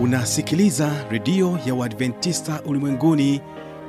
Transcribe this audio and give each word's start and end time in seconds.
unasikiliza 0.00 0.90
redio 1.10 1.58
ya 1.66 1.74
uadventista 1.74 2.62
ulimwenguni 2.66 3.40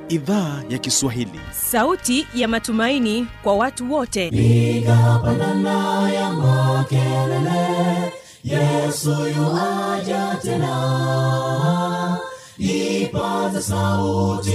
idhaa 0.09 0.61
ya 0.69 0.77
kiswahili. 0.77 1.39
Sauti 1.51 2.27
ya 2.35 2.47
matumaini 2.47 3.27
kwa 3.43 3.55
watu 3.55 3.93
wote. 3.93 4.27
Igapanana 4.27 6.11
ya 6.11 6.31
makelele 6.33 8.13
yesu 8.43 9.09
yuaja 9.37 10.37
tena. 10.41 12.17
Ipaza 12.57 13.61
sauti 13.61 14.51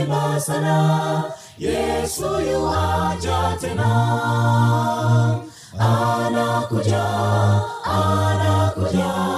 imba 0.00 0.40
sana 0.40 1.24
yesu 1.58 2.24
yuaja 2.52 3.56
tena. 3.60 3.88
Anakuja 5.78 7.04
anakuja 7.84 9.37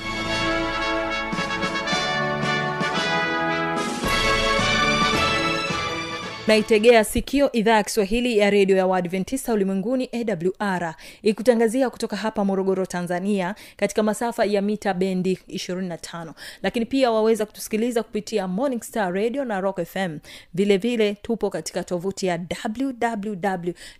naitegea 6.47 7.03
sikio 7.03 7.51
idhaa 7.51 7.75
ya 7.75 7.83
kiswahili 7.83 8.37
ya 8.37 8.49
redio 8.49 8.77
ya 8.77 8.87
waadventista 8.87 9.53
ulimwenguni 9.53 10.09
awr 10.13 10.95
ikutangazia 11.21 11.89
kutoka 11.89 12.15
hapa 12.15 12.45
morogoro 12.45 12.85
tanzania 12.85 13.55
katika 13.77 14.03
masafa 14.03 14.45
ya 14.45 14.61
mita 14.61 14.93
bendi 14.93 15.39
25 15.49 16.33
lakini 16.63 16.85
pia 16.85 17.11
waweza 17.11 17.45
kutusikiliza 17.45 18.03
kupitia 18.03 18.47
morning 18.47 18.81
star 18.83 19.13
radio 19.13 19.45
na 19.45 19.61
rock 19.61 19.83
fm 19.85 20.19
vilevile 20.53 20.77
vile 21.05 21.15
tupo 21.21 21.49
katika 21.49 21.83
tovuti 21.83 22.25
ya 22.27 22.39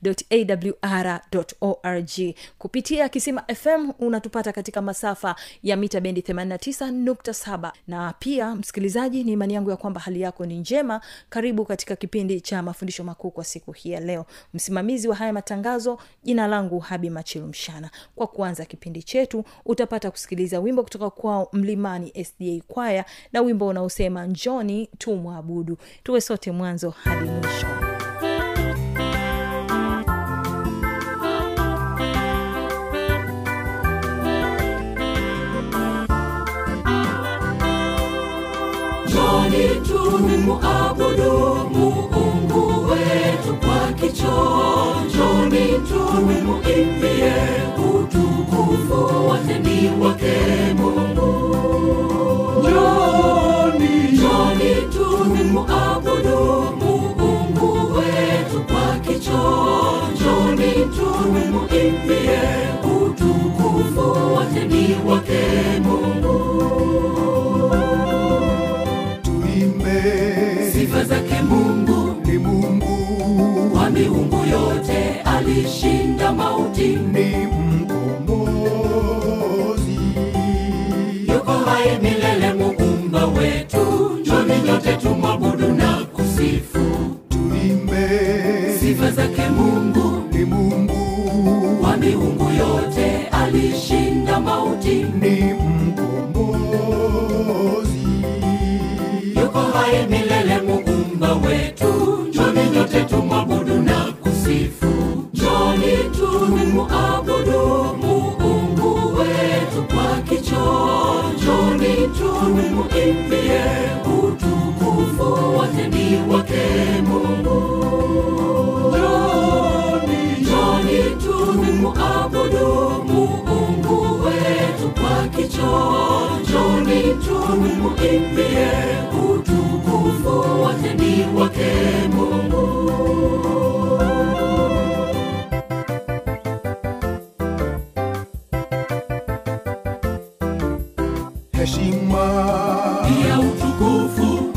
wwwawr 0.04 1.22
org. 1.62 2.10
Kupitia 2.58 3.10
kisima 3.10 3.44
fm 3.56 3.92
unatupata 4.00 4.52
katika 4.52 4.82
masafa 4.82 5.36
ya 5.64 5.78
mita 5.78 6.02
bendi 6.02 6.22
89.7 6.22 7.72
na 7.88 8.14
pia 8.20 8.56
msikilizaji 8.56 9.24
ni 9.24 9.32
imani 9.32 9.54
yangu 9.54 9.70
ya 9.70 9.78
kwamba 9.78 10.02
hali 10.02 10.22
yako 10.22 10.46
ni 10.46 10.58
njema. 10.58 11.02
Karibu 11.30 11.66
katika 11.66 11.96
kipindi 11.96 12.41
cha 12.42 12.62
mafundisho 12.64 13.04
makuu 13.04 13.32
kwa 13.32 13.44
siku 13.44 13.72
hii 13.72 13.92
ya 13.92 14.00
leo. 14.00 14.26
Msimamizi 14.54 15.08
wa 15.08 15.16
haya 15.16 15.34
matangazo 15.34 15.98
jina 16.24 16.48
langu 16.48 16.80
habi 16.80 17.10
machilu 17.10 17.48
mshana. 17.48 17.90
Kwa 18.16 18.28
kuanza 18.28 18.66
kipindi 18.66 19.04
chetu 19.04 19.44
utapata 19.66 20.12
kusikiliza 20.12 20.60
wimbo 20.60 20.84
kutoka 20.84 21.10
kwao 21.10 21.50
mlimani 21.54 22.26
sda 22.26 22.64
kwaya 22.68 23.06
na 23.34 23.42
wimbo 23.42 23.68
unaosema 23.68 24.26
njoni 24.26 24.90
tumwabudu. 24.98 25.78
Tuwe 26.04 26.22
sote 26.22 26.52
mwanzo 26.52 26.90
hadi 26.90 27.30
mwisho 27.30 27.91
Tumuabudu 40.02 41.32
Mungu 41.74 42.90
wetu 42.92 43.54
kwa 43.66 43.94
kicho, 43.94 44.36
njoni 45.06 45.66
tumuimbie 45.88 47.34
utukufu 47.78 49.28
wote 49.28 49.60
ni 49.60 50.04
wake 50.06 50.38
Mungu. 50.78 51.30
Njoni, 52.60 54.12
njoni 54.12 54.76
tumuabudu 54.94 56.40
Mungu 56.82 57.94
wetu 57.94 58.60
kwa 58.74 59.00
kicho, 59.00 59.44
njoni 60.14 60.72
tumuimbie 60.96 62.40
utukufu 62.84 64.34
wote 64.34 64.66
ni 64.66 64.84
wake 65.12 65.42
Mungu. 65.42 65.71
Ni 72.32 72.38
Mungu. 72.38 73.70
Kwa 73.74 73.90
miungu 73.90 74.46
yote 74.52 75.22
alishinda 75.26 76.32
mauti, 76.34 76.88
ni 76.88 77.30
mkombozi 77.48 77.61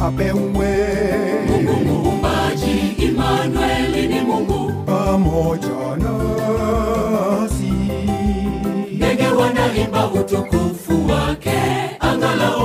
apewe 0.06 0.70
Mungu 1.48 1.72
muumbaji, 1.84 2.75
Imanueli 2.98 4.09
ni 4.09 4.20
Mungu. 4.20 4.72
pamoja 4.87 5.97
nasi 5.98 7.72
Ndege 8.93 9.26
wanaimba 9.28 10.06
utukufu 10.10 11.06
wake, 11.12 11.59
anga 12.00 12.34
la 12.34 12.56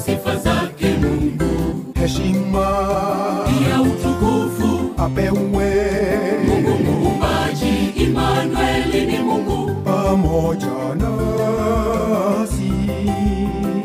sifa 0.00 0.36
zake 0.36 0.86
Mungu. 1.00 1.84
heshima 2.00 2.66
ya 3.70 3.80
utukufu 3.82 4.90
apewe 4.96 5.36
Mungu 6.48 6.70
muumbaji, 6.84 7.74
Imanueli 7.96 9.06
ni 9.06 9.18
Mungu. 9.18 9.70
pamoja 9.84 10.94
nasi 10.96 12.72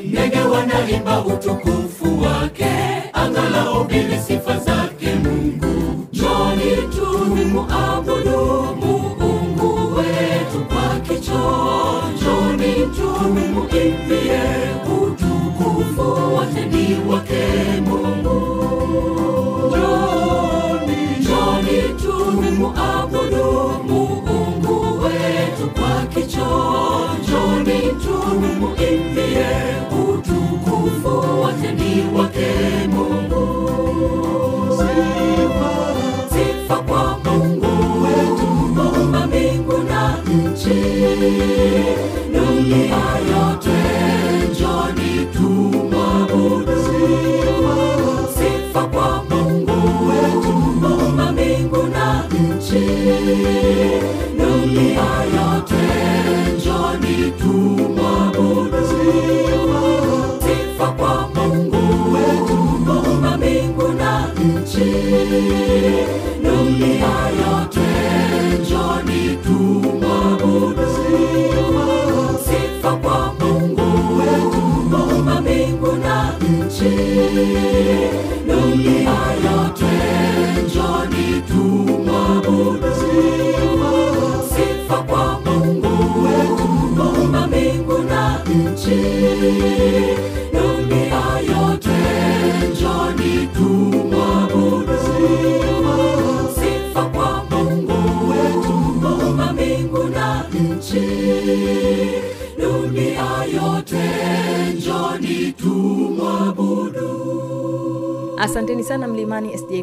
Ndege 0.06 0.40
wanaimba 0.40 1.26
utukufu 1.26 1.91
anga 3.82 3.94
la 3.96 4.10
ubiri 4.10 4.18
sifa 4.20 4.91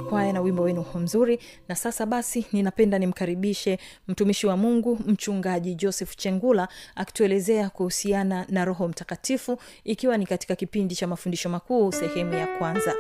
kwaya 0.09 0.33
na 0.33 0.41
wimbo 0.41 0.63
wenu 0.63 0.85
mzuri. 0.95 1.39
Na 1.69 1.75
sasa 1.75 2.07
basi 2.07 2.47
ninapenda 2.53 2.99
nimkaribishe 2.99 3.79
mtumishi 4.09 4.47
wa 4.47 4.57
mungu 4.57 4.99
mchungaji 5.07 5.75
joseph 5.75 6.17
chengula 6.17 6.69
akituelezea 6.95 7.71
kuhusiana 7.71 8.47
na 8.49 8.65
roho 8.65 8.89
mtakatifu 8.89 9.59
ikiwa 9.85 10.17
ni 10.19 10.27
katika 10.27 10.57
kipindi 10.57 10.95
cha 10.97 11.07
mafundisho 11.07 11.49
makuu 11.49 11.93
sehemu 11.93 12.35
ya 12.35 12.47
kwanza. 12.59 12.95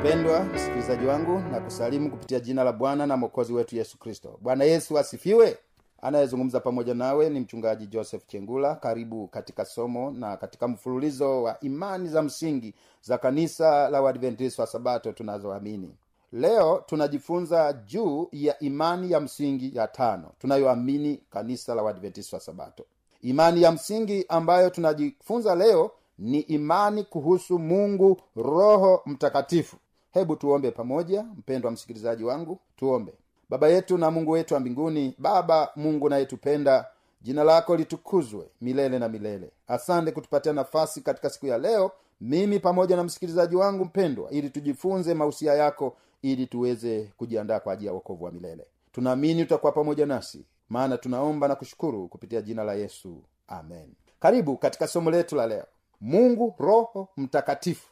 Mpendwa 0.00 0.44
msikilizaji 0.44 1.06
wangu 1.06 1.38
na 1.52 1.60
kusalimu 1.60 2.10
kupitia 2.10 2.40
jina 2.40 2.64
la 2.64 2.72
bwana 2.72 3.06
na 3.06 3.16
mwokozi 3.16 3.52
wetu 3.52 3.76
yesu 3.76 3.98
kristo. 3.98 4.38
Bwana 4.42 4.64
yesu 4.64 4.98
asifiwe 4.98 5.58
anayezungumza 6.06 6.60
pamoja 6.60 6.94
nawe 6.94 7.30
ni 7.30 7.40
mchungaji 7.40 7.86
joseph 7.86 8.26
chengula. 8.26 8.74
Karibu 8.74 9.28
katika 9.28 9.64
somo 9.64 10.10
na 10.10 10.36
katika 10.36 10.68
mfululizo 10.68 11.42
wa 11.42 11.60
imani 11.60 12.08
za 12.08 12.22
msingi 12.22 12.74
za 13.02 13.18
kanisa 13.18 13.88
la 13.90 14.02
uadventist 14.02 14.58
wa 14.58 14.66
sabato 14.66 15.12
tunazoamini. 15.12 15.94
Leo 16.32 16.82
tunajifunza 16.86 17.72
juu 17.72 18.28
ya 18.32 18.58
imani 18.58 19.10
ya 19.10 19.20
msingi 19.20 19.76
ya 19.76 19.88
tano 19.88 20.30
tunayoamini 20.38 21.20
kanisa 21.30 21.74
la 21.74 21.82
uadventist 21.82 22.32
wa 22.32 22.40
sabato. 22.40 22.84
Imani 23.22 23.62
ya 23.62 23.72
msingi 23.72 24.24
ambayo 24.28 24.70
tunajifunza 24.70 25.54
leo 25.54 25.90
ni 26.18 26.40
imani 26.40 27.04
kuhusu 27.04 27.58
mungu 27.58 28.20
roho 28.36 29.02
mtakatifu. 29.06 29.76
Hebu 30.12 30.36
tuombe 30.36 30.70
pamoja 30.70 31.22
mpendwa 31.22 31.70
msikilizaji 31.70 32.24
wangu 32.24 32.58
tuombe 32.76 33.12
baba 33.48 33.68
yetu 33.68 33.98
na 33.98 34.10
mungu 34.10 34.30
wetu 34.30 34.54
wa 34.54 34.60
mbinguni 34.60 35.14
baba 35.18 35.70
mungu 35.76 36.08
nayetupenda 36.08 36.86
jina 37.22 37.44
lako 37.44 37.76
litukuzwe 37.76 38.46
milele 38.60 38.98
na 38.98 39.08
milele. 39.08 39.50
Asante 39.68 40.12
kutupatia 40.12 40.52
nafasi 40.52 41.00
katika 41.00 41.30
siku 41.30 41.46
ya 41.46 41.58
leo 41.58 41.90
mimi 42.20 42.58
pamoja 42.60 42.96
na 42.96 43.04
msikilizaji 43.04 43.56
wangu 43.56 43.84
mpendwa 43.84 44.30
ili 44.30 44.50
tujifunze 44.50 45.14
mausia 45.14 45.54
yako 45.54 45.96
ili 46.22 46.46
tuweze 46.46 47.12
kujiandaa 47.16 47.60
kwa 47.60 47.72
ajili 47.72 47.86
ya 47.86 47.92
wokovu 47.92 48.24
wa 48.24 48.30
milele. 48.32 48.66
Tunaamini 48.92 49.42
utakuwa 49.42 49.72
pamoja 49.72 50.06
nasi 50.06 50.44
maana 50.68 50.98
tunaomba 50.98 51.48
na 51.48 51.54
kushukuru 51.54 52.08
kupitia 52.08 52.42
jina 52.42 52.64
la 52.64 52.74
yesu. 52.74 53.22
Amen. 53.48 53.88
Karibu 54.20 54.56
katika 54.56 54.86
somo 54.86 55.10
letu 55.10 55.36
la 55.36 55.46
leo. 55.46 55.64
Mungu 56.00 56.54
roho 56.58 57.08
mtakatifu 57.16 57.86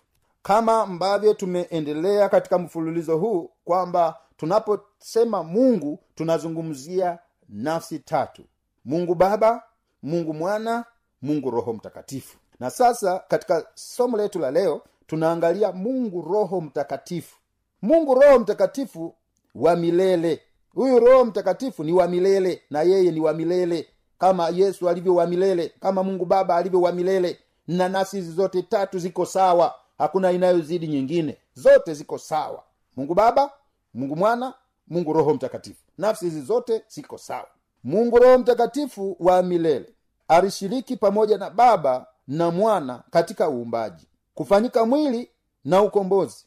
kama 0.44 0.82
ambavyo 0.82 1.35
tumeendelea 1.35 2.29
katika 2.29 2.58
mfululizo 2.58 3.17
huu 3.19 3.50
kwamba 3.64 4.17
tunaposema 4.37 5.43
mungu 5.43 5.99
tunazungumzia 6.14 7.19
nafsi 7.49 7.99
tatu. 7.99 8.43
Mungu 8.85 9.14
baba 9.14 9.62
mungu 10.02 10.35
mwana 10.35 10.85
mungu 11.23 11.50
roho 11.50 11.73
mtakatifu. 11.73 12.38
Na 12.61 12.70
sasa 12.70 13.19
katika 13.29 13.67
somo 13.75 14.17
letu 14.17 14.38
la 14.38 14.50
leo 14.50 14.82
tunaangalia 15.06 15.73
mungu 15.73 16.23
roho 16.23 16.61
mtakatifu. 16.61 17.37
Mungu 17.82 18.14
roho 18.14 18.38
mtakatifu 18.38 19.14
wa 19.55 19.76
milele. 19.76 20.41
Huyu 20.75 20.99
roho 20.99 21.25
mtakatifu 21.25 21.85
ni 21.85 21.93
wa 21.93 22.08
milele 22.08 22.62
na 22.70 22.82
yeye 22.82 23.11
ni 23.12 23.20
wa 23.20 23.32
milele. 23.32 23.87
Kama 24.19 24.49
yesu 24.49 24.88
alivyo 24.88 25.14
wa 25.14 25.26
milele 25.26 25.73
kama 25.81 26.02
mungu 26.02 26.25
baba 26.25 26.56
alivyo 26.56 26.81
wa 26.81 26.93
milele. 26.93 27.38
Na 27.69 27.88
nafsi 27.88 28.17
hizi 28.17 28.32
zote 28.32 28.62
tatu 28.62 28.99
ziko 28.99 29.26
sawa 29.26 29.75
hakuna 29.99 30.32
inayozidi 30.32 30.87
nyingine. 30.88 31.38
Zote 31.55 31.94
ziko 31.94 32.19
sawa. 32.19 32.62
Mungu 32.96 33.14
baba 33.14 33.50
mungu 33.94 34.17
mwana 34.17 34.55
mungu 34.88 35.12
roho 35.12 35.35
mtakatifu. 35.35 35.81
Nafsi 35.99 36.25
hizi 36.25 36.41
zote 36.43 36.85
ziko 36.88 37.19
sawa. 37.19 37.46
Mungu 37.85 38.19
roho 38.19 38.38
mtakatifu 38.38 39.17
wa 39.20 39.43
milele 39.43 39.94
alishiriki 40.29 40.96
pamoja 40.96 41.38
na 41.38 41.50
baba 41.50 42.06
na 42.29 42.50
mwana 42.50 43.02
katika 43.11 43.49
uumbaji. 43.50 44.06
Kufanyika 44.35 44.87
mwili 44.87 45.31
na 45.64 45.82
ukombozi. 45.82 46.46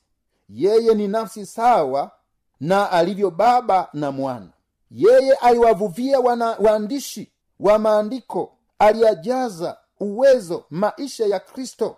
Yeye 0.50 0.94
ni 0.96 1.08
nafsi 1.08 1.46
sawa 1.46 2.12
na 2.60 2.92
alivyo 2.92 3.32
baba 3.32 3.90
na 3.94 4.12
mwana. 4.12 4.50
Yeye 4.92 5.34
aliwavuvia 5.34 6.20
waandishi 6.60 7.32
wa 7.60 7.80
maandiko. 7.80 8.54
Aliyajaza 8.80 9.78
uwezo 10.00 10.64
maisha 10.70 11.26
ya 11.26 11.40
kristo 11.40 11.98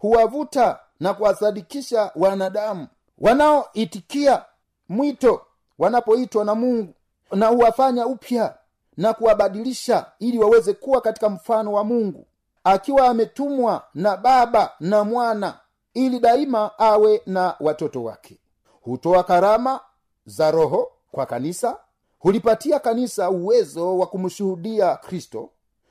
huwavuta 0.00 0.78
na 1.00 1.14
kuwasadikisha 1.14 2.10
wanadamu 2.16 2.86
wanaoitikia 3.18 4.44
mwito 4.88 5.42
wanapoitwa 5.78 6.44
na 6.44 6.54
mungu 6.54 6.94
na 7.32 7.46
huwafanya 7.46 8.06
upya 8.06 8.54
na 8.96 9.12
kuwabadilisha 9.14 10.06
ili 10.18 10.38
waweze 10.38 10.72
kuwa 10.72 11.00
katika 11.00 11.28
mfano 11.28 11.72
wa 11.72 11.84
mungu. 11.84 12.26
Akiwa 12.64 13.08
ametumwa 13.08 13.82
na 13.94 14.16
baba 14.16 14.72
na 14.80 15.04
mwana 15.04 15.58
ili 15.94 16.18
daima 16.20 16.78
awe 16.78 17.22
na 17.26 17.54
watoto 17.60 18.04
wake. 18.04 18.38
Hutoa 18.80 19.24
karama 19.24 19.80
za 20.26 20.50
roho 20.50 20.92
kwa 21.12 21.26
kanisa 21.26 21.76
hulipatia 22.18 22.78
kanisa 22.78 23.30
uwezo 23.30 23.98
wa 23.98 24.06
kumshuhudia 24.06 24.96
kristo 24.96 25.50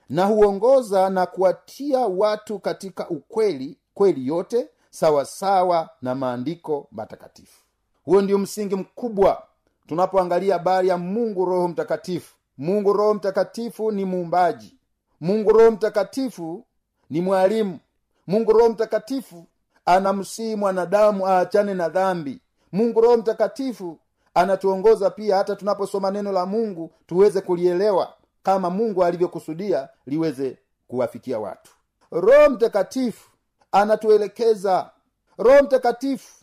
na 0.09 0.25
huongoza 0.25 1.09
na 1.09 1.25
kuwatia 1.25 1.99
watu 1.99 2.59
katika 2.59 3.09
ukweli 3.09 3.77
kweli 3.99 4.27
yote 4.27 4.67
sawasawa 4.89 5.25
sawa 5.25 5.89
na 6.01 6.15
maandiko 6.15 6.87
matakatifu. 6.91 7.63
Huo 8.05 8.21
ndio 8.21 8.37
msingi 8.37 8.75
mkubwa 8.75 9.43
tunapoangalia 9.87 10.53
habari 10.53 10.87
ya 10.87 10.97
mungu 10.97 11.45
roho 11.45 11.67
mtakatifu. 11.67 12.35
Mungu 12.57 12.93
roho 12.93 13.13
mtakatifu 13.13 13.91
ni 13.91 14.05
muumbaji. 14.05 14.77
Mungu 15.21 15.49
roho 15.51 15.71
mtakatifu 15.71 16.65
ni 17.09 17.21
mwalimu. 17.21 17.79
Mungu 18.27 18.51
roho 18.51 18.69
mtakatifu 18.69 19.45
anamsihi 19.85 20.55
mwanadamu 20.55 21.27
aachane 21.27 21.73
na 21.73 21.89
dhambi. 21.89 22.41
Mungu 22.71 23.01
roho 23.01 23.17
mtakatifu 23.17 23.99
anatuongoza 24.33 25.09
pia 25.09 25.35
hata 25.37 25.55
tunaposoma 25.55 26.11
neno 26.11 26.31
la 26.31 26.45
mungu 26.45 26.91
tuweze 27.07 27.41
kulielewa 27.41 28.13
kama 28.43 28.69
mungu 28.69 29.03
alivyokusudia 29.03 29.89
liweze 30.05 30.57
kuwafikia 30.87 31.39
watu. 31.39 31.71
Roho 32.11 32.49
mtakatifu 32.49 33.28
anatuelekeza. 33.71 34.89
Roho 35.37 35.63
mtakatifu 35.63 36.33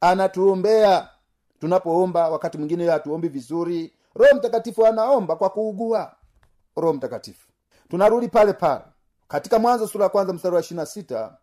anatuombea. 0.00 1.08
Tunapoomba 1.60 2.28
wakati 2.30 2.58
mwingine 2.58 2.88
hatuombi 2.90 3.28
vizuri 3.28 3.92
roho 4.14 4.34
mtakatifu 4.34 4.86
anaomba 4.86 5.36
kwa 5.36 5.50
kuugua. 5.50 6.12
Roho 6.76 6.92
mtakatifu 6.92 7.48
tunarudi 7.88 8.28
pale 8.28 8.52
pale. 8.52 8.84
Katika 9.28 9.58
mwanzo 9.58 9.86
sura 9.86 10.04
ya 10.04 10.08
kwanza 10.08 10.32
mstari 10.32 10.54
wa 10.54 10.60
ishirina 10.60 10.86
sita 10.86 11.36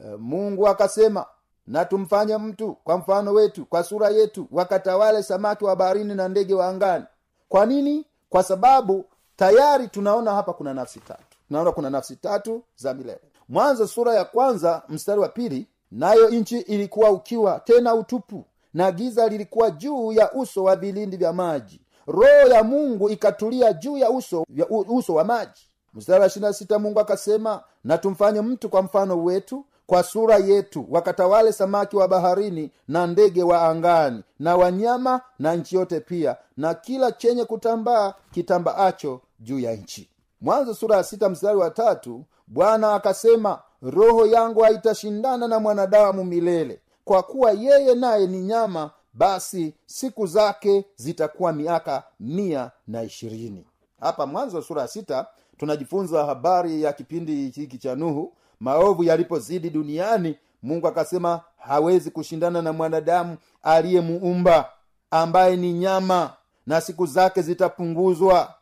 e, 0.00 0.16
mungu 0.18 0.68
akasema 0.68 1.26
na 1.66 1.84
tumfanye 1.84 2.36
mtu 2.38 2.74
kwa 2.74 2.98
mfano 2.98 3.32
wetu 3.32 3.66
kwa 3.66 3.82
sura 3.84 4.08
yetu 4.08 4.48
wakatawale 4.50 5.22
samaki 5.22 5.64
wa 5.64 5.76
baharini 5.76 6.14
na 6.14 6.28
ndege 6.28 6.54
wa 6.54 6.66
angani. 6.68 7.04
Kwa 7.48 7.66
nini? 7.66 8.06
Kwa 8.28 8.42
sababu 8.42 9.04
tayari 9.36 9.88
tunaona 9.88 10.34
hapa 10.34 10.52
kuna 10.52 10.74
nafsi 10.74 11.00
tatu. 11.00 11.36
Tunaona 11.48 11.72
kuna 11.72 11.90
nafsi 11.90 12.16
tatu 12.16 12.62
za 12.76 12.94
milele 12.94 13.20
mwanzo 13.48 13.86
sura 13.86 14.14
ya 14.14 14.24
kwanza 14.24 14.82
mstari 14.88 15.20
wa 15.20 15.28
pili 15.28 15.68
nayo 15.90 16.28
nchi 16.30 16.58
ilikuwa 16.58 17.10
ukiwa 17.10 17.60
tena 17.60 17.94
utupu 17.94 18.44
na 18.74 18.92
giza 18.92 19.28
lilikuwa 19.28 19.70
juu 19.70 20.12
ya 20.12 20.32
uso 20.32 20.64
wa 20.64 20.76
vilindi 20.76 21.16
vya 21.16 21.32
maji. 21.32 21.80
Roho 22.06 22.48
ya 22.54 22.62
mungu 22.62 23.10
ikatulia 23.10 23.72
juu 23.72 23.96
ya 23.96 24.10
uso, 24.10 24.44
ya 24.56 24.66
uso 24.68 25.14
wa 25.14 25.24
maji. 25.24 25.68
Mstari 25.94 26.20
wa 26.20 26.26
ishirina 26.26 26.52
sita 26.52 26.78
mungu 26.78 27.00
akasema 27.00 27.62
na 27.84 27.98
tumfanye 27.98 28.40
mtu 28.40 28.68
kwa 28.68 28.82
mfano 28.82 29.24
wetu 29.24 29.64
kwa 29.86 30.02
sura 30.02 30.36
yetu 30.36 30.86
wakatawale 30.90 31.52
samaki 31.52 31.96
wa 31.96 32.08
baharini 32.08 32.70
na 32.88 33.06
ndege 33.06 33.42
wa 33.42 33.62
angani 33.68 34.22
na 34.38 34.56
wanyama 34.56 35.20
na 35.38 35.54
nchi 35.56 35.76
yote 35.76 36.00
pia 36.00 36.36
na 36.56 36.74
kila 36.74 37.12
chenye 37.12 37.44
kutambaa 37.44 38.14
kitambaacho 38.30 39.20
juu 39.40 39.58
ya 39.58 39.72
nchi 39.76 40.10
mwanzo 40.40 40.74
sura 40.74 40.96
ya 40.96 41.04
sita 41.04 41.28
mstari 41.28 41.56
wa 41.58 41.70
tatu 41.70 42.24
bwana 42.46 42.94
akasema 42.94 43.62
roho 43.82 44.26
yangu 44.26 44.60
haitashindana 44.60 45.48
na 45.48 45.60
mwanadamu 45.60 46.24
milele. 46.24 46.80
Kwa 47.04 47.22
kuwa 47.22 47.50
yeye 47.52 47.94
naye 47.94 48.26
ni 48.26 48.40
nyama 48.40 48.90
basi 49.14 49.74
siku 49.86 50.26
zake 50.26 50.84
zitakuwa 50.96 51.52
miaka 51.52 52.02
mia 52.20 52.70
na 52.86 53.02
ishirini. 53.02 53.66
Hapa 54.00 54.26
mwanzo 54.26 54.62
sura 54.62 54.82
ya 54.82 54.88
sita 54.88 55.26
tunajifunza 55.56 56.24
habari 56.24 56.82
ya 56.82 56.92
kipindi 56.92 57.48
hiki 57.50 57.78
cha 57.78 57.94
nuhu 57.94 58.32
maovu 58.60 59.04
yalipozidi 59.04 59.70
duniani. 59.70 60.38
Mungu 60.62 60.88
akasema 60.88 61.40
hawezi 61.58 62.10
kushindana 62.10 62.62
na 62.62 62.72
mwanadamu 62.72 63.36
aliyemuumba 63.62 64.68
ambaye 65.10 65.56
ni 65.56 65.72
nyama 65.72 66.32
na 66.66 66.80
siku 66.80 67.06
zake 67.06 67.42
zitapunguzwa 67.42 68.54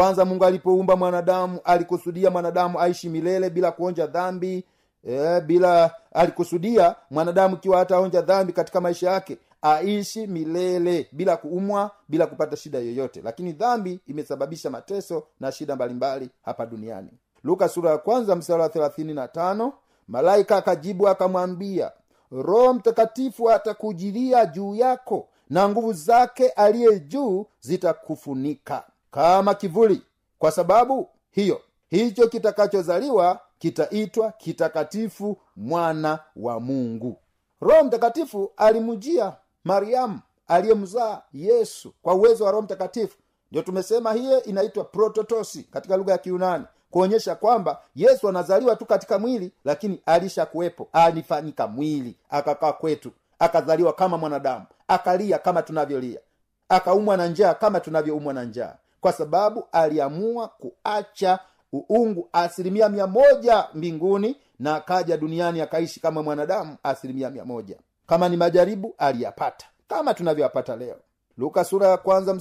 kwanza 0.00 0.24
mungu 0.24 0.44
alipoumba 0.44 0.96
mwanadamu 0.96 1.60
alikusudia 1.64 2.30
mwanadamu 2.30 2.80
aishi 2.80 3.08
milele 3.08 3.50
bila 3.50 3.72
kuonja 3.72 4.06
dhambi 4.06 4.64
e, 5.08 5.40
bila 5.40 5.94
alikusudia 6.12 6.94
mwanadamu 7.10 7.54
ikiwa 7.56 7.78
hataonja 7.78 8.22
dhambi 8.22 8.52
katika 8.52 8.80
maisha 8.80 9.10
yake 9.10 9.38
aishi 9.62 10.26
milele 10.26 11.08
bila 11.12 11.36
kuumwa 11.36 11.90
bila 12.08 12.26
kupata 12.26 12.56
shida 12.56 12.78
yoyote. 12.78 13.20
Lakini 13.24 13.52
dhambi 13.52 14.00
imesababisha 14.06 14.70
mateso 14.70 15.22
na 15.40 15.52
shida 15.52 15.76
mbalimbali 15.76 16.30
hapa 16.42 16.66
duniani. 16.66 17.10
Luka 17.44 17.68
sura 17.68 17.90
ya 17.90 17.98
kwanza 17.98 18.60
wa 18.82 19.72
malaika 20.08 20.56
akajibu 20.56 21.08
akamwambia 21.08 21.90
roho 22.32 22.74
mtakatifu 22.74 23.50
atakujilia 23.50 24.46
juu 24.46 24.74
yako 24.74 25.28
na 25.50 25.68
nguvu 25.68 25.92
zake 25.92 26.48
aliye 26.48 27.00
juu 27.00 27.46
zitakufunika 27.60 28.84
kama 29.10 29.54
kivuli. 29.54 30.02
Kwa 30.38 30.50
sababu 30.50 31.08
hiyo 31.30 31.60
hicho 31.90 32.28
kitakachozaliwa 32.28 33.40
kitaitwa 33.58 34.32
kitakatifu 34.32 35.36
mwana 35.56 36.18
wa 36.36 36.60
mungu. 36.60 37.16
Roho 37.60 37.84
mtakatifu 37.84 38.52
alimjia 38.56 39.32
mariamu 39.64 40.20
aliyemzaa 40.48 41.22
yesu 41.32 41.92
kwa 42.02 42.14
uwezo 42.14 42.44
wa 42.44 42.50
roho 42.50 42.62
mtakatifu. 42.62 43.16
Ndio 43.50 43.62
tumesema 43.62 44.12
hiye 44.12 44.38
inaitwa 44.38 44.84
prototosi 44.84 45.62
katika 45.62 45.96
lugha 45.96 46.12
ya 46.12 46.18
kiunani 46.18 46.64
kuonyesha 46.90 47.34
kwamba 47.34 47.80
yesu 47.96 48.28
anazaliwa 48.28 48.76
tu 48.76 48.86
katika 48.86 49.18
mwili 49.18 49.52
lakini 49.64 50.02
alishakuwepo 50.06 50.88
alifanyika 50.92 51.66
mwili 51.66 52.16
akakaa 52.30 52.72
kwetu 52.72 53.10
akazaliwa 53.38 53.92
kama 53.92 54.18
mwanadamu 54.18 54.64
akalia 54.88 55.38
kama 55.38 55.62
tunavyolia 55.62 56.20
akaumwa 56.68 57.16
na 57.16 57.26
njaa 57.26 57.54
kama 57.54 57.80
tunavyoumwa 57.80 58.32
na 58.34 58.44
njaa 58.44 58.76
kwa 59.00 59.12
sababu 59.12 59.64
aliamua 59.72 60.48
kuacha 60.48 61.38
uungu 61.74 62.28
asilimia 62.32 62.88
mia 62.88 63.06
moja 63.06 63.68
mbinguni 63.74 64.36
na 64.58 64.74
akaja 64.76 65.16
duniani 65.16 65.60
akaishi 65.60 66.00
kama 66.00 66.22
mwanadamu 66.22 66.76
asilimia 66.82 67.30
mia 67.30 67.44
moja. 67.44 67.76
Kama 68.06 68.28
ni 68.28 68.36
majaribu 68.36 68.94
aliyapata. 68.98 69.66
Kama 69.88 70.14
tunavyoyapata 70.14 70.76
leo. 70.76 70.96
Luka 71.38 71.64
sura 71.64 71.88
ya 71.88 71.96
kwanza 71.96 72.34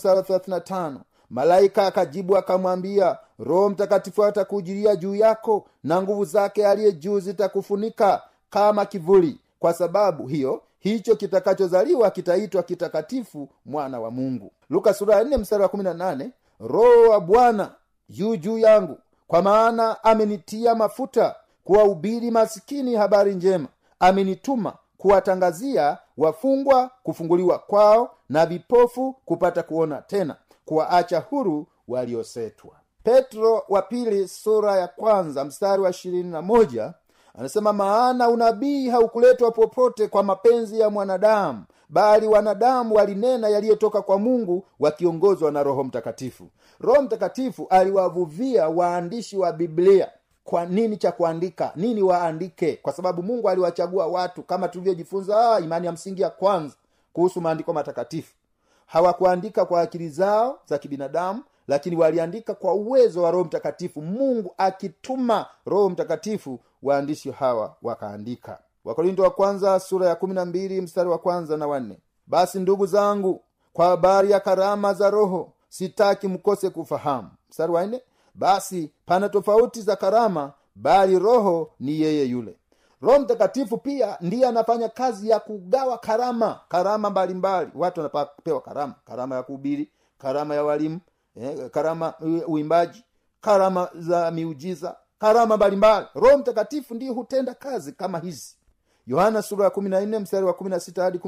malaika 1.29 1.87
akajibu 1.87 2.37
akamwambia 2.37 3.17
roho 3.39 3.69
mtakatifu 3.69 4.25
atakujilia 4.25 4.95
juu 4.95 5.15
yako 5.15 5.65
na 5.83 6.01
nguvu 6.01 6.25
zake 6.25 6.67
aliye 6.67 6.91
juu 6.91 7.19
zitakufunika 7.19 8.21
kama 8.49 8.85
kivuli. 8.85 9.39
Kwa 9.59 9.73
sababu 9.73 10.27
hiyo 10.27 10.61
hicho 10.79 11.15
kitakachozaliwa 11.15 12.11
kitaitwa 12.11 12.63
kitakatifu 12.63 13.49
mwana 13.65 13.99
wa 13.99 14.11
mungu. 14.11 14.51
Luka 14.69 14.93
sura 14.93 15.15
ya 15.15 15.37
mstari 15.37 15.63
wa 15.63 15.69
kumi 15.69 15.83
na 15.83 15.93
nane 15.93 16.31
roho 16.59 17.09
wa 17.09 17.19
bwana 17.19 17.71
yu 18.09 18.37
juu 18.37 18.57
yangu 18.57 18.97
kwa 19.27 19.41
maana 19.41 20.03
amenitia 20.03 20.75
mafuta 20.75 21.35
kuwahubiri 21.63 22.31
masikini 22.31 22.95
habari 22.95 23.35
njema. 23.35 23.67
Amenituma 23.99 24.73
kuwatangazia 24.97 25.97
wafungwa 26.17 26.91
kufunguliwa 27.03 27.59
kwao 27.59 28.15
na 28.29 28.45
vipofu 28.45 29.15
kupata 29.25 29.63
kuona 29.63 30.01
tena 30.01 30.35
kuwaacha 30.65 31.19
huru 31.19 31.67
waliosetwa. 31.87 32.71
Petro 33.03 33.63
wa 33.69 33.81
pili 33.81 34.27
sura 34.27 34.77
ya 34.77 34.87
kwanza 34.87 35.45
mstari 35.45 35.81
wa 35.81 35.89
ishirini 35.89 36.31
na 36.31 36.41
moja 36.41 36.93
anasema 37.37 37.73
maana 37.73 38.29
unabii 38.29 38.89
haukuletwa 38.89 39.51
popote 39.51 40.07
kwa 40.07 40.23
mapenzi 40.23 40.79
ya 40.79 40.89
mwanadamu 40.89 41.63
bali 41.89 42.27
wanadamu 42.27 42.95
walinena 42.95 43.49
yaliyotoka 43.49 44.01
kwa 44.01 44.19
mungu 44.19 44.65
wakiongozwa 44.79 45.51
na 45.51 45.63
roho 45.63 45.83
mtakatifu. 45.83 46.47
Roho 46.79 47.01
mtakatifu 47.01 47.67
aliwavuvia 47.69 48.69
waandishi 48.69 49.37
wa 49.37 49.51
biblia. 49.51 50.11
Kwa 50.43 50.65
nini 50.65 50.97
cha 50.97 51.11
kuandika? 51.11 51.71
Nini 51.75 52.01
waandike? 52.03 52.79
Kwa 52.81 52.93
sababu 52.93 53.23
mungu 53.23 53.49
aliwachagua 53.49 54.07
watu 54.07 54.43
kama 54.43 54.67
tulivyojifunza 54.67 55.51
ah, 55.55 55.59
imani 55.59 55.85
ya 55.85 55.91
msingi 55.91 56.21
ya 56.21 56.29
kwanza 56.29 56.75
kuhusu 57.13 57.41
maandiko 57.41 57.73
matakatifu. 57.73 58.33
Hawakuandika 58.85 59.65
kwa 59.65 59.81
akili 59.81 60.09
zao 60.09 60.59
za 60.65 60.77
kibinadamu 60.77 61.43
lakini 61.67 61.95
waliandika 61.95 62.53
kwa 62.53 62.73
uwezo 62.73 63.21
wa 63.23 63.31
roho 63.31 63.43
mtakatifu. 63.43 64.01
Mungu 64.01 64.53
akituma 64.57 65.45
roho 65.65 65.89
mtakatifu 65.89 66.59
waandishi 66.83 67.31
hawa 67.31 67.75
wakaandika. 67.81 68.59
Wakorinto 68.85 69.23
wa 69.23 69.29
kwanza 69.29 69.79
sura 69.79 70.07
ya 70.09 70.15
kumi 70.15 70.33
na 70.33 70.45
mbili 70.45 70.81
mstari 70.81 71.09
wa 71.09 71.17
kwanza 71.17 71.57
na 71.57 71.67
wanne. 71.67 71.99
Basi 72.27 72.59
ndugu 72.59 72.85
zangu 72.85 73.41
kwa 73.73 73.85
habari 73.87 74.31
ya 74.31 74.39
karama 74.39 74.93
za 74.93 75.09
roho 75.09 75.53
sitaki 75.69 76.27
mkose 76.27 76.69
kufahamu. 76.69 77.29
Mstari 77.49 77.71
wa 77.71 77.85
nne. 77.85 78.01
Basi 78.35 78.91
pana 79.05 79.29
tofauti 79.29 79.81
za 79.81 79.95
karama 79.95 80.53
bali 80.75 81.19
roho 81.19 81.71
ni 81.79 82.01
yeye 82.01 82.25
yule. 82.25 82.55
Roho 83.01 83.19
mtakatifu 83.19 83.77
pia 83.77 84.17
ndiye 84.21 84.47
anafanya 84.47 84.89
kazi 84.89 85.29
ya 85.29 85.39
kugawa 85.39 85.97
karama 85.97 86.59
karama 86.69 87.09
mbalimbali. 87.09 87.71
Watu 87.75 87.99
wanapewa 87.99 88.61
karama. 88.61 88.95
Karama 89.05 89.35
ya 89.35 89.43
kuhubiri 89.43 89.91
karama 90.17 90.55
ya 90.55 90.63
walimu 90.63 90.99
eh, 91.35 91.69
karama 91.69 92.13
uimbaji 92.47 93.03
karama 93.41 93.89
za 93.95 94.31
miujiza 94.31 94.95
karama 95.19 95.57
mbalimbali. 95.57 96.05
Roho 96.15 96.37
mtakatifu 96.37 96.95
ndiye 96.95 97.11
hutenda 97.11 97.53
kazi 97.53 97.91
kama 97.91 98.19
hizi. 98.19 98.55
Yohana 99.07 99.41
sura 99.41 99.63
ya 99.63 99.69
mstari 100.19 100.45
wa 100.45 100.53
hadi 101.03 101.19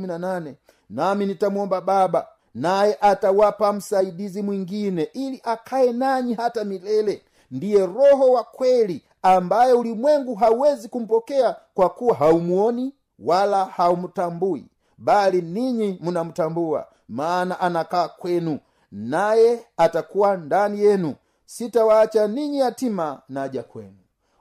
nami 0.90 1.26
nitamwomba 1.26 1.82
baba 1.82 2.28
naye 2.56 2.98
atawapa 3.02 3.74
msaidizi 3.74 4.42
mwingine 4.42 5.04
ili 5.14 5.42
akaye 5.44 5.94
nanyi 5.94 6.34
hata 6.34 6.64
milele. 6.64 7.22
Ndiye 7.52 7.86
roho 7.86 8.32
wa 8.32 8.44
kweli 8.44 9.04
ambaye 9.22 9.74
ulimwengu 9.74 10.36
hawezi 10.36 10.90
kumpokea 10.90 11.56
kwa 11.74 11.90
kuwa 11.90 12.16
haumuoni 12.16 12.94
wala 13.20 13.66
haumtambui 13.66 14.66
bali 14.98 15.42
ninyi 15.42 16.00
mnamtambua 16.04 16.88
maana 17.10 17.60
anakaa 17.60 18.08
kwenu 18.08 18.60
naye 18.92 19.66
atakuwa 19.78 20.38
ndani 20.38 20.80
yenu 20.80 21.16
sitawaacha 21.56 22.28
ninyi 22.28 22.60
yatima 22.60 23.22
naja 23.30 23.64
kwenu. 23.64 23.98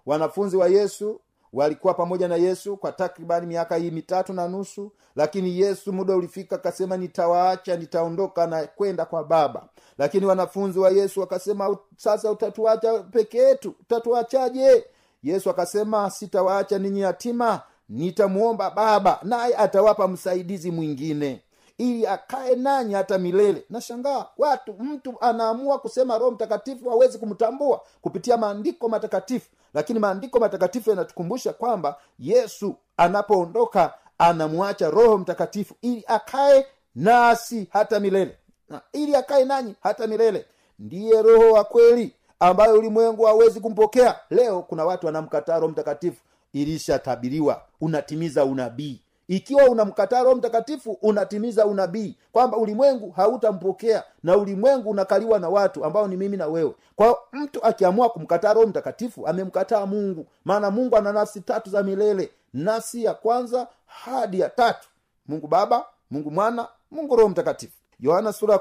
Wanafunzi 0.06 0.56
wa 0.56 0.68
yesu 0.68 1.20
walikuwa 1.52 1.94
pamoja 1.94 2.28
na 2.28 2.36
yesu 2.36 2.76
kwa 2.76 2.92
takribani 2.92 3.46
miaka 3.46 3.76
hii 3.76 3.90
mitatu 3.90 4.32
na 4.32 4.48
nusu 4.48 4.92
lakini 5.16 5.60
yesu 5.60 5.92
muda 5.92 6.16
ulifika 6.16 6.56
akasema 6.56 6.96
nitawaacha 6.96 7.76
nitaondoka 7.76 8.46
na 8.46 8.66
kwenda 8.66 9.04
kwa 9.04 9.24
baba. 9.24 9.68
Lakini 9.98 10.26
wanafunzi 10.26 10.78
wa 10.78 10.90
yesu 10.90 11.20
wakasema 11.20 11.76
sasa 11.96 12.30
utatuacha 12.30 12.98
peke 13.02 13.38
yetu? 13.38 13.74
Utatuachaje? 13.80 14.84
Yesu 15.22 15.50
akasema 15.50 16.10
sitawaacha 16.10 16.78
ninyi 16.78 17.00
yatima 17.00 17.62
nitamwomba 17.88 18.70
baba 18.70 19.18
naye 19.22 19.56
atawapa 19.56 20.08
msaidizi 20.08 20.70
mwingine 20.70 21.40
ili 21.80 22.06
akae 22.06 22.54
nanyi 22.56 22.94
hata 22.94 23.18
milele. 23.18 23.64
Nashangaa 23.70 24.26
watu 24.38 24.72
mtu 24.78 25.14
anaamua 25.20 25.78
kusema 25.78 26.18
roho 26.18 26.30
mtakatifu 26.30 26.90
hawezi 26.90 27.18
kumtambua 27.18 27.80
kupitia 28.00 28.36
maandiko 28.36 28.88
matakatifu. 28.88 29.50
Lakini 29.74 29.98
maandiko 29.98 30.40
matakatifu 30.40 30.90
yanatukumbusha 30.90 31.52
kwamba 31.52 31.96
yesu 32.18 32.74
anapoondoka 32.96 33.94
anamwacha 34.18 34.90
roho 34.90 35.18
mtakatifu 35.18 35.74
ili 35.82 36.04
akae 36.06 36.66
nasi 36.94 37.68
hata 37.72 38.00
milele. 38.00 38.38
Na 38.68 38.80
ili 38.92 39.16
akae 39.16 39.44
nanyi 39.44 39.74
hata 39.82 40.06
milele. 40.06 40.46
Ndiye 40.78 41.22
roho 41.22 41.52
wa 41.52 41.64
kweli 41.64 42.14
ambayo 42.40 42.74
ulimwengu 42.78 43.24
hawezi 43.24 43.60
kumpokea. 43.60 44.16
Leo 44.30 44.62
kuna 44.62 44.84
watu 44.84 45.06
wanamkataa 45.06 45.54
roho 45.58 45.68
mtakatifu. 45.68 46.22
Ilishatabiriwa 46.52 47.62
unatimiza 47.80 48.44
unabii 48.44 49.00
ikiwa 49.30 49.64
unamkataa 49.64 50.22
roho 50.22 50.36
mtakatifu 50.36 50.98
unatimiza 51.02 51.66
unabii 51.66 52.16
kwamba 52.32 52.56
ulimwengu 52.56 53.10
hautampokea 53.10 54.04
na 54.22 54.36
ulimwengu 54.36 54.90
unakaliwa 54.90 55.38
na 55.38 55.48
watu 55.48 55.84
ambao 55.84 56.08
ni 56.08 56.16
mimi 56.16 56.36
na 56.36 56.46
wewe. 56.46 56.74
Kwa 56.96 57.18
mtu 57.32 57.64
akiamua 57.64 58.08
kumkataa 58.10 58.52
roho 58.54 58.66
mtakatifu 58.66 59.26
amemkataa 59.26 59.86
mungu. 59.86 60.26
Maana 60.44 60.70
mungu 60.70 60.96
ana 60.96 61.12
nafsi 61.12 61.40
tatu 61.40 61.70
za 61.70 61.82
milele. 61.82 62.30
Nafsi 62.54 63.04
ya 63.04 63.14
kwanza 63.14 63.68
hadi 63.86 64.40
ya 64.40 64.48
tatu. 64.48 64.88
Mungu 65.26 65.46
baba 65.46 65.84
mungu 66.10 66.30
mwana 66.30 66.68
mungu 66.90 67.16
roho 67.16 67.28
mtakatifu. 67.28 67.72
Yohana 68.00 68.32
sura 68.32 68.52
ya 68.52 68.58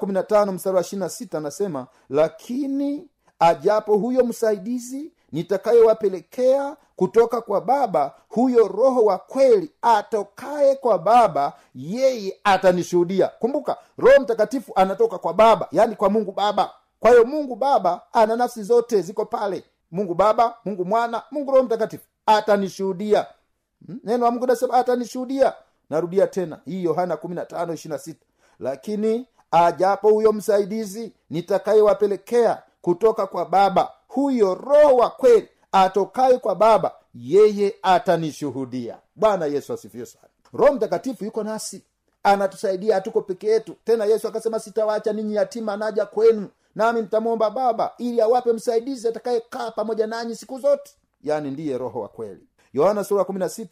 mstari 0.51 0.75
wa 0.77 0.83
anasema 1.37 1.87
lakini 2.09 3.07
ajapo 3.39 3.97
huyo 3.97 4.23
msaidizi 4.25 5.11
nitakayewapelekea 5.31 6.77
kutoka 6.95 7.41
kwa 7.41 7.61
baba 7.61 8.13
huyo 8.29 8.67
roho 8.67 9.05
wa 9.05 9.17
kweli 9.17 9.71
atokaye 9.81 10.75
kwa 10.75 10.99
baba 10.99 11.53
yeye 11.75 12.39
atanishuhudia. 12.43 13.27
Kumbuka 13.27 13.77
roho 13.97 14.19
mtakatifu 14.21 14.71
anatoka 14.75 15.17
kwa 15.17 15.33
baba 15.33 15.67
yaani 15.71 15.95
kwa 15.95 16.09
mungu 16.09 16.31
baba. 16.31 16.71
Kwa 16.99 17.11
hiyo 17.11 17.25
mungu 17.25 17.55
baba 17.55 18.01
ana 18.13 18.35
nafsi 18.35 18.63
zote 18.63 19.01
ziko 19.01 19.25
pale. 19.25 19.63
Mungu 19.91 20.13
baba 20.15 20.55
mungu 20.65 20.85
mwana 20.85 21.23
mungu 21.31 21.51
roho 21.51 21.63
mtakatifu 21.63 22.03
atanishuhudia. 22.25 23.25
Hmm? 23.87 23.99
neno 24.03 24.25
wa 24.25 24.31
mungu 24.31 24.47
nasema 24.47 24.73
atanishuhudia. 24.73 25.53
Narudia 25.89 26.27
tena 26.27 26.59
hii 26.65 26.83
yohana 26.83 27.15
15:26 27.15 28.13
lakini 28.59 29.27
ajapo 29.51 30.09
huyo 30.09 30.31
msaidizi 30.33 31.13
nitakayewapelekea 31.29 32.61
kutoka 32.81 33.27
kwa 33.27 33.45
baba 33.45 33.91
huyo 34.09 34.55
roho 34.55 34.95
wa 34.95 35.09
kweli 35.09 35.47
atokaye 35.71 36.37
kwa 36.37 36.55
baba 36.55 36.91
yeye 37.15 37.75
atanishuhudia. 37.81 38.97
Bwana 39.15 39.45
yesu 39.45 39.73
asifiwe 39.73 40.05
sana. 40.05 40.27
Roho 40.53 40.73
mtakatifu 40.73 41.25
yuko 41.25 41.43
nasi 41.43 41.83
anatusaidia 42.23 42.95
hatuko 42.95 43.21
peke 43.21 43.47
yetu. 43.47 43.75
Tena 43.83 44.05
yesu 44.05 44.27
akasema 44.27 44.59
sitawaacha 44.59 45.13
ninyi 45.13 45.35
yatima 45.35 45.77
naja 45.77 46.05
kwenu 46.05 46.49
nami 46.75 47.01
nitamwomba 47.01 47.49
baba 47.49 47.93
ili 47.97 48.21
awape 48.21 48.53
msaidizi 48.53 49.07
atakayekaa 49.07 49.71
pamoja 49.71 50.07
nanyi 50.07 50.35
siku 50.35 50.59
zote. 50.59 50.91
Yaani 51.23 51.51
ndiye 51.51 51.77
roho 51.77 52.01
wa 52.01 52.07
kweli. 52.07 52.47
Yohana 52.73 53.03
sura 53.03 53.25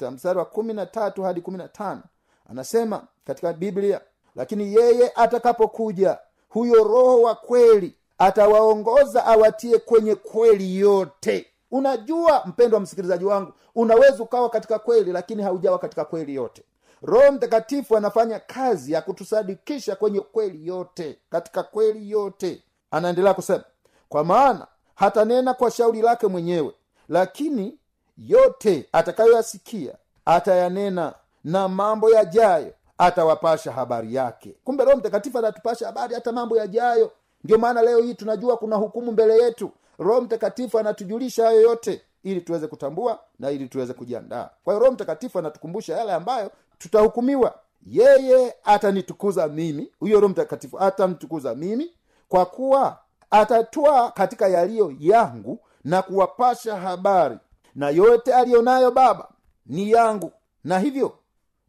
ya 0.05 0.11
mstari 0.11 0.39
wa 0.39 0.45
tatu 0.85 1.23
hadi 1.23 1.41
tano 1.67 2.03
anasema 2.49 3.07
katika 3.25 3.53
biblia 3.53 4.01
lakini 4.35 4.73
yeye 4.75 5.11
atakapokuja 5.15 6.17
huyo 6.49 6.83
roho 6.83 7.21
wa 7.21 7.35
kweli 7.35 7.95
atawaongoza 8.17 9.25
awatie 9.25 9.77
kwenye 9.79 10.15
kweli 10.15 10.77
yote. 10.77 11.45
Unajua 11.71 12.43
mpendo 12.45 12.75
wa 12.77 12.81
msikilizaji 12.81 13.25
wangu 13.25 13.53
unaweza 13.75 14.23
ukawa 14.23 14.49
katika 14.49 14.79
kweli 14.79 15.11
lakini 15.11 15.43
haujawa 15.43 15.79
katika 15.79 16.05
kweli 16.05 16.35
yote. 16.35 16.63
Roho 17.01 17.31
mtakatifu 17.31 17.97
anafanya 17.97 18.39
kazi 18.39 18.91
ya 18.91 19.01
kutusadikisha 19.01 19.95
kwenye 19.95 20.19
kweli 20.19 20.67
yote 20.67 21.17
katika 21.29 21.63
kweli 21.63 22.09
yote. 22.09 22.63
Anaendelea 22.91 23.33
kusema 23.33 23.63
kwa 24.09 24.23
maana 24.23 24.67
hatanena 24.95 25.53
kwa 25.53 25.71
shauri 25.71 26.01
lake 26.01 26.27
mwenyewe 26.27 26.71
lakini 27.09 27.77
yote 28.17 28.89
atakayoyasikia 28.91 29.93
atayanena 30.25 31.13
na 31.43 31.67
mambo 31.67 32.09
yajayo 32.09 32.73
atawapasha 32.97 33.71
habari 33.71 34.15
yake. 34.15 34.55
Kumbe 34.63 34.85
roho 34.85 34.97
mtakatifu 34.97 35.37
anatupasha 35.37 35.85
habari 35.85 36.13
hata 36.15 36.31
mambo 36.31 36.57
yajayo 36.57 37.11
ndio 37.43 37.57
maana 37.57 37.81
leo 37.81 37.99
hii 38.01 38.13
tunajua 38.13 38.57
kuna 38.57 38.75
hukumu 38.75 39.11
mbele 39.11 39.37
yetu. 39.43 39.71
Roho 39.99 40.21
mtakatifu 40.21 40.79
anatujulisha 40.79 41.45
hayo 41.45 41.61
yote 41.61 42.01
ili 42.23 42.41
tuweze 42.41 42.67
kutambua 42.67 43.19
na 43.39 43.51
ili 43.51 43.67
tuweze 43.69 43.93
kujiandaa. 43.93 44.49
Kwa 44.63 44.73
hiyo 44.73 44.79
roho 44.79 44.91
mtakatifu 44.91 45.39
anatukumbusha 45.39 45.97
yale 45.97 46.11
ambayo 46.13 46.51
tutahukumiwa. 46.77 47.59
Yeye 47.85 48.55
atanitukuza 48.63 49.47
mimi. 49.47 49.91
Huyo 49.99 50.15
roho 50.19 50.29
mtakatifu 50.29 50.79
atamtukuza 50.79 51.55
mimi 51.55 51.91
kwa 52.27 52.45
kuwa 52.45 52.99
atatwaa 53.31 54.11
katika 54.11 54.47
yaliyo 54.47 54.93
yangu 54.99 55.59
na 55.83 56.01
kuwapasha 56.01 56.75
habari. 56.77 57.37
Na 57.75 57.89
yote 57.89 58.33
aliyonayo 58.33 58.91
baba 58.91 59.29
ni 59.65 59.91
yangu. 59.91 60.31
Na 60.63 60.79
hivyo 60.79 61.17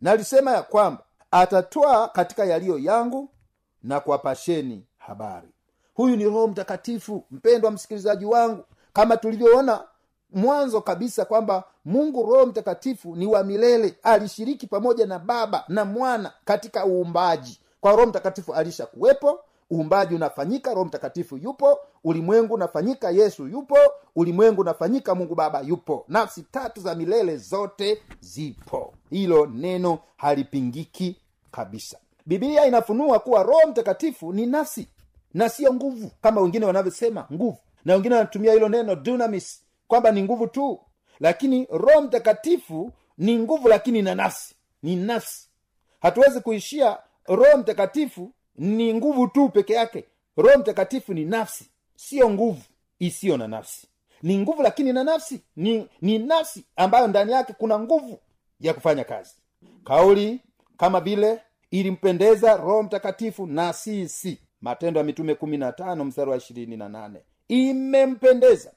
nalisema 0.00 0.50
ya 0.52 0.62
kwamba 0.62 1.02
atatwaa 1.30 2.08
katika 2.08 2.44
yaliyo 2.44 2.78
yangu 2.78 3.30
na 3.82 4.00
kuwapasheni 4.00 4.86
habari 4.98 5.48
huyu 5.98 6.16
ni 6.16 6.24
roho 6.24 6.46
mtakatifu 6.48 7.24
mpendwa 7.30 7.70
msikilizaji 7.70 8.24
wangu. 8.24 8.64
Kama 8.92 9.16
tulivyoona 9.16 9.84
mwanzo 10.30 10.80
kabisa 10.80 11.24
kwamba 11.24 11.64
mungu 11.84 12.22
roho 12.32 12.46
mtakatifu 12.46 13.16
ni 13.16 13.26
wa 13.26 13.44
milele. 13.44 13.94
Alishiriki 14.02 14.66
pamoja 14.66 15.06
na 15.06 15.18
baba 15.18 15.64
na 15.68 15.84
mwana 15.84 16.32
katika 16.44 16.86
uumbaji. 16.86 17.60
Kwa 17.80 17.92
roho 17.92 18.06
mtakatifu 18.06 18.54
alisha 18.54 18.86
kuwepo 18.86 19.40
uumbaji 19.72 20.14
unafanyika 20.14 20.70
roho 20.74 20.84
mtakatifu 20.84 21.36
yupo 21.36 21.78
ulimwengu 22.04 22.54
unafanyika 22.54 23.10
yesu 23.10 23.46
yupo 23.46 23.76
ulimwengu 24.16 24.60
unafanyika 24.60 25.14
mungu 25.14 25.34
baba 25.34 25.60
yupo. 25.60 26.04
Nafsi 26.08 26.42
tatu 26.42 26.80
za 26.80 26.94
milele 26.94 27.36
zote 27.36 28.02
zipo. 28.20 28.94
Hilo 29.10 29.46
neno 29.46 29.98
halipingiki 30.16 31.16
kabisa. 31.50 31.98
Bibilia 32.26 32.66
inafunua 32.66 33.18
kuwa 33.18 33.42
roho 33.42 33.66
mtakatifu 33.68 34.32
ni 34.32 34.46
nafsi 34.46 34.88
na 35.38 35.48
siyo 35.48 35.74
nguvu 35.74 36.10
kama 36.22 36.40
wengine 36.40 36.66
wanavyosema 36.66 37.26
nguvu. 37.32 37.58
Na 37.84 37.94
wengine 37.94 38.14
wanatumia 38.14 38.52
hilo 38.52 38.68
neno 38.68 38.94
dunamis 38.94 39.62
kwamba 39.88 40.10
ni 40.10 40.22
nguvu 40.22 40.46
tu. 40.46 40.80
Lakini 41.20 41.66
roho 41.70 42.00
mtakatifu 42.02 42.92
ni 43.18 43.38
nguvu 43.38 43.68
lakini 43.68 44.02
na 44.02 44.14
nafsi. 44.14 44.54
Ni 44.82 44.96
nafsi. 44.96 45.48
Hatuwezi 46.00 46.40
kuishia 46.40 46.98
roho 47.26 47.58
mtakatifu 47.58 48.32
ni 48.56 48.94
nguvu 48.94 49.28
tu 49.28 49.48
peke 49.48 49.72
yake. 49.72 50.04
Roho 50.36 50.58
mtakatifu 50.58 51.14
ni 51.14 51.24
nafsi. 51.24 51.70
Siyo 51.96 52.30
nguvu 52.30 52.62
isiyo 52.98 53.36
na 53.36 53.48
nafsi. 53.48 53.86
Ni 54.22 54.38
nguvu 54.38 54.62
lakini 54.62 54.92
na 54.92 55.04
nafsi. 55.04 55.40
Ni, 55.56 55.88
ni 56.02 56.18
nafsi 56.18 56.64
ambayo 56.76 57.06
ndani 57.08 57.32
yake 57.32 57.52
kuna 57.52 57.78
nguvu 57.78 58.18
ya 58.60 58.74
kufanya 58.74 59.04
kazi. 59.04 59.34
Kauli 59.84 60.40
kama 60.76 61.00
vile 61.00 61.40
ilimpendeza 61.70 62.56
roho 62.56 62.82
mtakatifu 62.82 63.46
na 63.46 63.72
sisi 63.72 64.38
matendo 64.62 64.98
ya 65.00 65.04
mitume 65.04 65.34
mstari 66.04 66.30
wa 66.30 66.40
na 66.76 66.88
nane. 66.88 67.20
Imempendeza 67.48 68.72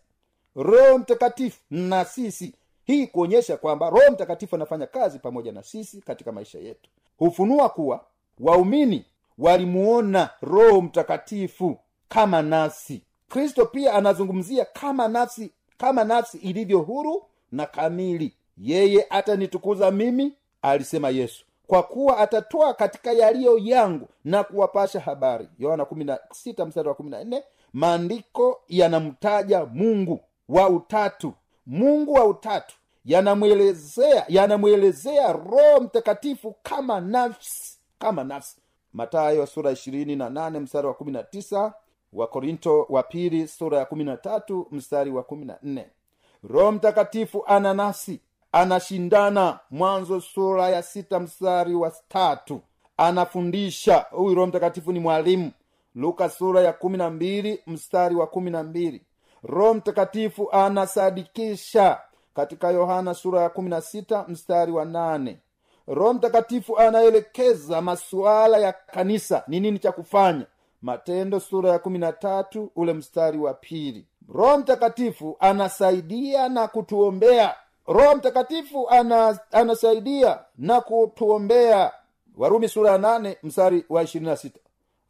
roho 0.56 0.98
mtakatifu 0.98 1.60
na 1.70 2.06
sisi. 2.06 2.54
Hii 2.84 3.08
kuonyesha 3.08 3.58
kwamba 3.58 3.90
roho 3.90 4.12
mtakatifu 4.12 4.56
anafanya 4.56 4.88
kazi 4.88 5.20
pamoja 5.20 5.52
na 5.52 5.64
sisi 5.64 6.02
katika 6.02 6.32
maisha 6.32 6.60
yetu. 6.60 6.90
Hufunua 7.18 7.70
kuwa 7.70 8.06
waumini 8.40 9.06
walimuona 9.38 10.30
roho 10.42 10.82
mtakatifu 10.82 11.78
kama 12.10 12.42
nafsi. 12.42 13.02
Kristo 13.30 13.66
pia 13.66 13.94
anazungumzia 13.94 14.66
kama 14.66 15.08
nafsi 15.08 15.52
kama 15.78 16.04
nafsi 16.04 16.38
ilivyo 16.38 16.80
huru 16.80 17.24
na 17.52 17.66
kamili. 17.66 18.34
Yeye 18.58 19.06
atanitukuza 19.10 19.92
mimi 19.92 20.34
alisema 20.62 21.10
yesu 21.10 21.46
kwa 21.72 21.84
kuwa 21.84 22.18
atatoa 22.18 22.74
katika 22.74 23.12
yaliyo 23.12 23.58
yangu 23.58 24.08
na 24.26 24.44
kuwapasha 24.44 25.00
habari. 25.00 25.50
Yohana 25.60 25.86
maandiko 27.74 28.62
yanamtaja 28.68 29.66
mungu 29.66 30.20
wa 30.50 30.70
utatu. 30.70 31.34
Mungu 31.66 32.14
wa 32.14 32.26
utatu 32.26 32.76
yanamwelezea 33.06 34.26
yanamwelezea 34.28 35.34
roho 35.34 35.80
mtakatifu 35.82 36.56
kama 36.64 37.02
nafsi 37.02 37.80
kama 38.00 38.24
nafsi. 38.24 38.58
Matayo 38.94 39.46
sura 39.46 39.72
ishirini 39.72 40.16
na 40.16 40.30
nane 40.30 40.60
mstari 40.60 40.88
wa 40.88 40.94
kumi 40.94 41.12
na 41.12 41.24
tisa 41.24 41.74
wakorinto 42.14 42.86
wa 42.90 43.04
pili 43.04 43.48
sura 43.48 43.78
ya 43.78 43.86
kumi 43.86 44.04
na 44.04 44.18
tatu 44.18 44.68
mstari 44.72 45.12
wa 45.12 45.24
kumi 45.24 45.46
na 45.46 45.58
nne. 45.64 45.88
Roho 46.44 46.72
mtakatifu 46.72 47.44
ana 47.48 47.74
nafsi 47.74 48.20
anashindana 48.52 49.60
mwanzo 49.72 50.22
sura 50.22 50.70
ya 50.70 50.84
sita 50.84 51.20
mstari 51.20 51.76
wa 51.76 51.92
tatu. 52.10 52.62
Anafundisha 52.98 54.06
huyu 54.12 54.36
roho 54.36 54.48
mtakatifu 54.48 54.92
ni 54.92 55.00
mwalimu. 55.00 55.52
Luka 55.96 56.30
sura 56.30 56.62
ya 56.62 56.74
kumi 56.74 56.98
na 56.98 57.10
mbili 57.10 57.60
mstari 57.68 58.16
wa 58.16 58.28
kumi 58.28 58.52
na 58.52 58.64
mbili. 58.64 59.02
Roho 59.44 59.74
mtakatifu 59.74 60.52
anasadikisha 60.52 62.00
katika 62.34 62.72
yohana 62.72 63.14
sura 63.14 63.42
ya 63.42 63.50
kumi 63.50 63.70
na 63.70 63.82
sita 63.82 64.26
mstari 64.28 64.72
wa 64.72 64.86
nane. 64.86 65.38
Roho 65.88 66.14
mtakatifu 66.14 66.78
anaelekeza 66.80 67.82
masuala 67.82 68.58
ya 68.58 68.74
kanisa 68.74 69.44
ni 69.48 69.60
nini 69.60 69.80
cha 69.80 69.92
kufanya. 69.92 70.46
Matendo 70.82 71.40
sura 71.40 71.70
ya 71.70 71.80
kumi 71.80 71.98
na 72.00 72.12
tatu 72.14 72.72
ule 72.76 72.94
mstari 72.94 73.38
wa 73.38 73.54
pili. 73.54 74.06
Roho 74.34 74.58
mtakatifu 74.58 75.38
anasaidia 75.40 76.50
na 76.50 76.68
kutuombea 76.68 77.56
roho 77.88 78.16
mtakatifu 78.16 78.90
ana, 78.90 79.40
anasaidia 79.52 80.40
na 80.58 80.82
kutuombea. 80.82 81.92
Warumi 82.38 82.68
sura 82.70 82.98
nane 82.98 83.38
mstari 83.44 83.86
wa 83.90 84.04
ishirini 84.04 84.30
na 84.30 84.38
sita. 84.38 84.60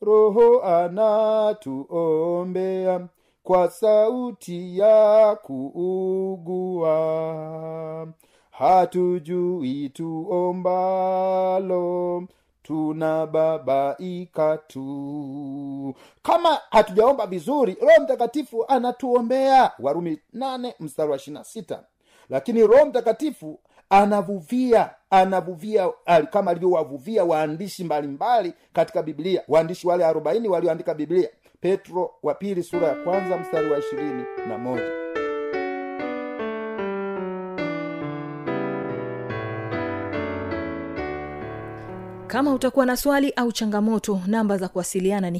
Roho 0.01 0.63
anatuombea 0.63 3.07
kwa 3.43 3.69
sauti 3.69 4.79
ya 4.79 5.35
kuugua. 6.81 8.07
Hatujui 8.51 9.89
tuombalo 10.91 12.23
tunababaika 12.63 14.57
tu. 14.57 15.93
Kama 16.23 16.57
hatujaomba 16.69 17.27
vizuri 17.27 17.77
roho 17.81 18.01
mtakatifu 18.03 18.65
anatuombea. 18.67 19.71
Warumi 19.79 20.19
nane 20.33 20.75
mstari 20.79 21.11
wa 21.11 21.17
ishirina 21.17 21.43
sita 21.43 21.83
lakini 22.31 22.67
roho 22.67 22.85
mtakatifu 22.85 23.59
anavuvia 23.89 24.89
anavuvia 25.09 25.89
kama 26.29 26.51
alivyowavuvia 26.51 27.23
waandishi 27.23 27.83
mbalimbali 27.83 28.53
katika 28.73 29.03
biblia. 29.03 29.41
Waandishi 29.47 29.87
wale 29.87 30.05
arobaini 30.05 30.47
walioandika 30.47 30.93
biblia. 30.93 31.29
Petro 31.61 32.11
wa 32.23 32.33
pili 32.33 32.63
sura 32.63 32.87
ya 32.87 32.95
kwanza 32.95 33.37
mstari 33.37 33.71
wa 33.71 33.79
ishirini 33.79 34.23
na 34.47 34.57
moja. 34.57 34.91
Kama 42.27 42.53
utakuwa 42.53 42.85
na 42.85 42.97
swali 42.97 43.31
au 43.31 43.51
changamoto 43.51 44.21
namba 44.27 44.57
za 44.57 44.67
kuwasiliana 44.67 45.29
ni 45.29 45.39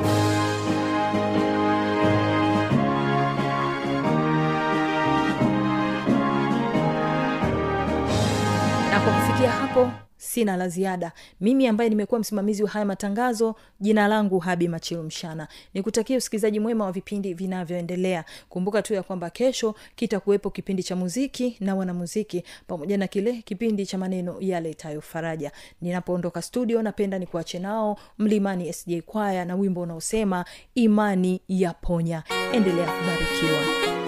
kufikia 9.41 9.51
hapo 9.67 9.91
sina 10.17 10.57
la 10.57 10.67
ziada. 10.69 11.11
Mimi 11.39 11.67
ambaye 11.67 11.89
nimekuwa 11.89 12.19
msimamizi 12.19 12.63
wa 12.63 12.69
haya 12.69 12.85
matangazo 12.85 13.55
jina 13.79 14.07
langu 14.07 14.39
habi 14.39 14.67
machilu 14.67 15.03
mshana. 15.03 15.47
Nikutakia 15.73 16.17
usikilizaji 16.17 16.59
mwema 16.59 16.85
wa 16.85 16.91
vipindi 16.91 17.33
vinavyoendelea. 17.33 18.25
Kumbuka 18.49 18.81
tu 18.81 18.93
ya 18.93 19.03
kwamba 19.03 19.29
kesho 19.29 19.75
kitakuwepo 19.95 20.49
kipindi 20.49 20.83
cha 20.83 20.95
muziki 20.95 21.57
na 21.59 21.75
wanamuziki 21.75 22.43
pamoja 22.67 22.97
na 22.97 23.07
kile 23.07 23.33
kipindi 23.41 23.85
cha 23.85 23.97
maneno 23.97 24.35
yaletayo 24.39 25.01
faraja. 25.01 25.51
Ninapoondoka 25.81 26.41
studio 26.41 26.81
napenda 26.81 27.19
nikuache 27.19 27.59
nao 27.59 27.97
mlimani 28.17 28.73
sj 28.73 28.99
kwaya 29.05 29.45
na 29.45 29.55
wimbo 29.55 29.81
unaosema 29.81 30.45
imani 30.75 31.41
ya 31.47 31.73
ponya 31.73 32.23
endelea 32.53 32.85
kubarikiwa 32.91 34.00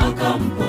yesu 0.00 0.65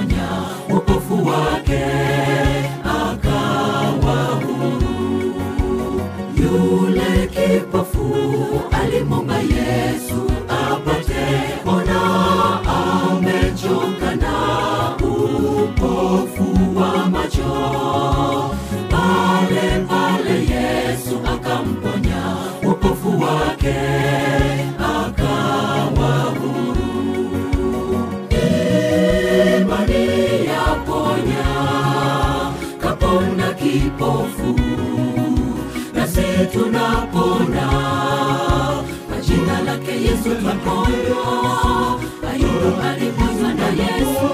yesu 40.36 42.00
ayubu 42.32 42.82
aliponywa 42.90 43.54
na 43.54 43.68
yesu 43.68 44.30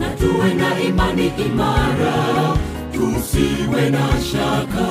na 0.00 0.08
tuwe 0.10 0.54
na 0.54 0.80
imani 0.82 1.32
imara 1.46 2.14
tusiwe 2.92 3.90
na 3.90 4.08
shaka 4.32 4.88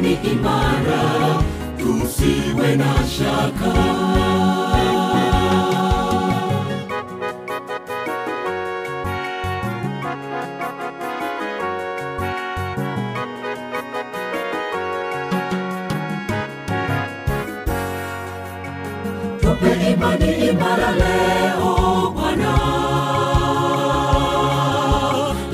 imani 0.00 0.14
imara 0.32 1.02
tusiwe 1.78 2.68
na 2.76 2.92
shaka. 3.12 3.72
Tupe 19.40 19.70
imani 19.92 20.30
imara 20.48 20.90
leo 21.00 21.70
bwana. 22.14 22.52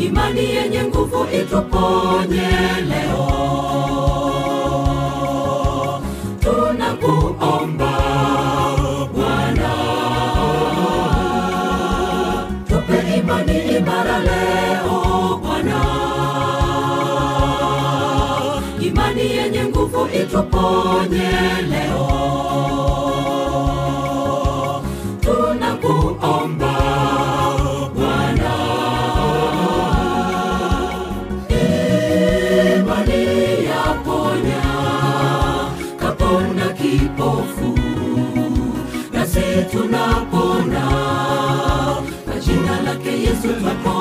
Imani 0.07 0.45
yenye 0.55 0.83
nguvu 0.89 1.21
ituponye 1.41 2.46
imara 13.53 14.19
leo 14.19 15.41
bwana 15.43 15.81
imani 18.81 19.21
yenye 19.37 19.65
nguvu 19.65 20.09
ituponye 20.23 21.31
leo 21.71 22.46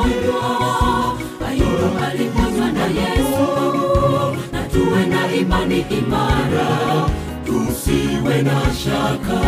moyo, 0.06 1.18
Ayubu 1.48 1.98
alikuzwa 2.08 2.72
na 2.72 2.86
Yesu, 2.86 3.48
na 4.52 4.62
tuwe 4.64 5.06
na 5.06 5.36
imani 5.36 5.86
imara, 5.90 6.70
tusiwe 7.46 8.42
na 8.42 8.62
shaka. 8.74 9.42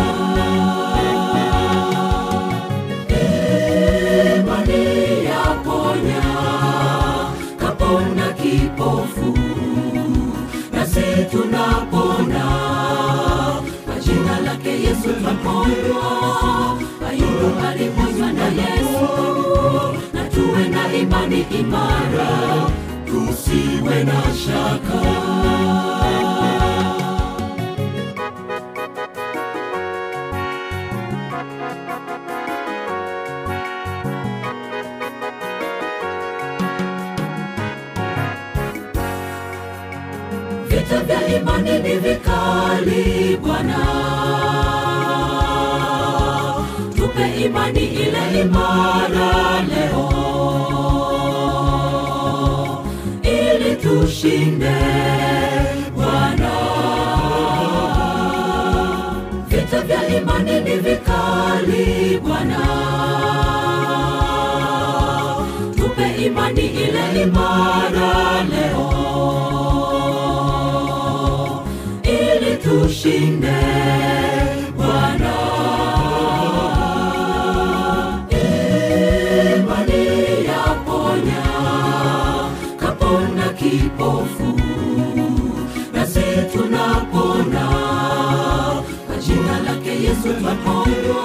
Imani 4.36 5.28
kapona 7.58 8.32
kipofu, 8.32 9.38
nasi 10.72 11.00
tunapona 11.30 12.44
kwa 13.84 13.94
jina 14.04 14.40
lake 14.40 14.70
Yesu 14.70 15.08
twaponywa. 15.22 16.08
Ayubu 17.08 17.66
aliponywa 17.68 18.32
na 18.32 18.44
Yesu 18.44 18.87
tuwe 20.58 20.68
na 20.68 20.92
imani 20.96 21.40
imara. 21.60 22.30
Tusiwe 23.06 24.04
na 24.04 24.18
shaka. 24.40 24.98
Vita 40.68 41.00
vya 41.06 41.20
imani 41.38 41.78
ni 41.82 41.94
vikali 41.98 43.36
bwana. 43.42 43.78
Imani 47.44 47.80
ile 47.86 48.40
imara 48.40 49.62
leo 49.70 50.17
tushinde 54.28 54.76
bwana 55.96 56.52
vita 59.48 59.80
vya 59.80 60.08
imani 60.18 60.60
ni 60.60 60.76
vikali 60.76 62.20
bwana. 62.22 62.60
Tupe 65.76 66.24
imani 66.26 66.66
ile 66.66 67.22
imara 67.22 68.44
leo 68.50 68.88
ili 72.02 72.56
tushinde 72.56 73.58
kipofu. 83.70 84.48
Nasi 85.92 86.20
tunapona. 86.52 87.64
Kwa 89.06 89.16
jina 89.16 89.58
lake 89.66 89.90
yesu 90.02 90.28
twaponywa 90.40 91.24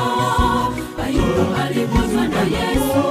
ayubu 1.06 1.56
aliponywa 1.64 2.28
na 2.28 2.42
yesu. 2.42 3.04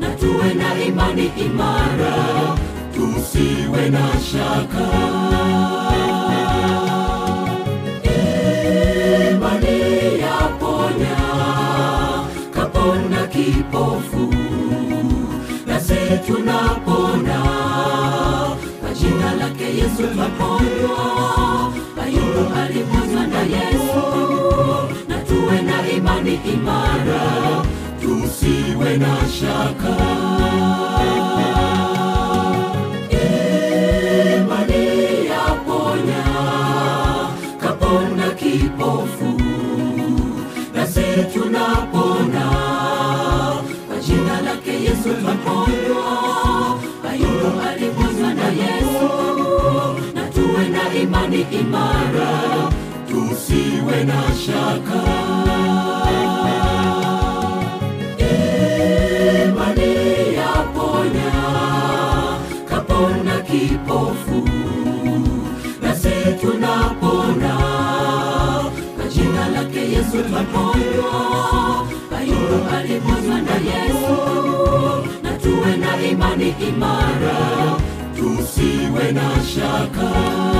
Na 0.00 0.08
tuwe 0.10 0.54
na 0.54 0.84
imani 0.84 1.30
imara. 1.46 2.14
Tusiwe 2.94 3.88
na 3.90 4.08
shaka. 4.30 4.88
Imani 9.30 9.78
yaponya. 10.20 11.16
Kapona 12.54 13.26
kipofu. 13.26 14.34
Nasi 15.66 15.94
tunapona 16.26 17.33
lake 19.64 19.76
yesu 19.78 20.02
twaponywa 20.14 21.72
ayubu 22.04 22.54
aliponywa 22.60 23.26
na 23.26 23.40
yesu. 23.40 24.02
Na 25.08 25.18
tuwe 25.18 25.62
na 25.62 25.90
imani 25.90 26.34
imara 26.54 27.22
tusiwe 28.00 28.96
na 28.96 29.16
shaka. 29.40 29.96
Imani 34.34 35.26
yaponya 35.26 36.24
kapona 37.60 38.30
kipofu. 38.30 39.40
Nasi 40.74 41.02
tunapona 41.34 42.50
kwa 43.88 43.96
jina 44.06 44.40
lake 44.40 44.72
yesu 44.82 45.08
twaponywa 45.22 46.13
imani 51.34 51.46
imara 51.60 52.70
tusiwe 53.08 54.04
na 54.04 54.22
shaka. 54.44 55.00
Imani 59.44 60.34
yaponya 60.38 61.32
kapona 62.68 63.40
kipofu. 63.40 64.48
Nasi 65.82 66.10
tunapona 66.40 67.54
kwa 68.96 69.04
jina 69.14 69.48
lake 69.48 69.80
yesu 69.90 70.22
twaponywa. 70.30 71.14
Ayubu 72.18 72.68
aliponywa 72.76 73.40
na 73.40 73.54
yesu 73.54 74.16
na 75.22 75.32
tuwe 75.32 75.76
na 75.76 76.02
imani 76.06 76.54
imara 76.68 77.36
tusiwe 78.16 79.12
na 79.12 79.30
shaka 79.54 80.53